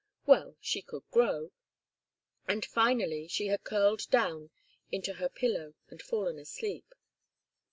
Well, 0.25 0.55
she 0.59 0.81
could 0.81 1.03
grow, 1.11 1.51
and 2.47 2.65
finally 2.65 3.27
she 3.27 3.45
had 3.49 3.63
curled 3.63 4.09
down 4.09 4.49
into 4.91 5.13
her 5.13 5.29
pillow 5.29 5.75
and 5.89 6.01
fallen 6.01 6.39
asleep. 6.39 6.91